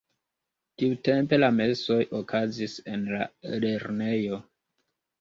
Tiutempe 0.81 1.39
la 1.39 1.51
mesoj 1.59 1.99
okazis 2.23 2.77
en 2.97 3.07
la 3.15 3.31
lernejo. 3.55 4.45